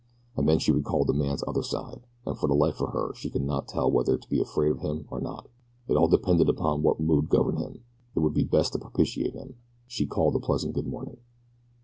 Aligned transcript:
And 0.35 0.49
then 0.49 0.57
she 0.57 0.71
recalled 0.71 1.05
the 1.05 1.13
man's 1.13 1.43
other 1.47 1.61
side, 1.61 2.07
and 2.25 2.35
for 2.35 2.47
the 2.47 2.55
life 2.55 2.81
of 2.81 2.89
her 2.91 3.13
she 3.13 3.29
could 3.29 3.43
not 3.43 3.67
tell 3.67 3.91
whether 3.91 4.17
to 4.17 4.29
be 4.29 4.41
afraid 4.41 4.71
of 4.71 4.79
him 4.79 5.05
or 5.11 5.21
not 5.21 5.47
it 5.87 5.95
all 5.95 6.07
depended 6.07 6.49
upon 6.49 6.81
what 6.81 6.99
mood 6.99 7.29
governed 7.29 7.59
him. 7.59 7.83
It 8.15 8.21
would 8.21 8.33
be 8.33 8.43
best 8.43 8.73
to 8.73 8.79
propitiate 8.79 9.35
him. 9.35 9.57
She 9.85 10.07
called 10.07 10.35
a 10.35 10.39
pleasant 10.39 10.73
good 10.73 10.87
morning. 10.87 11.17